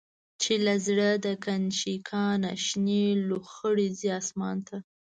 چی 0.41 0.53
له 0.65 0.75
زړه 0.87 1.09
د”کنشکا”نه، 1.25 2.51
شنی 2.65 3.03
لو 3.27 3.37
خړی 3.53 3.87
ځی 3.97 4.07
آسمان 4.19 4.57
ته 4.67 4.77